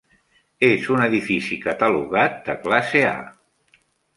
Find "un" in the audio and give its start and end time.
0.95-1.03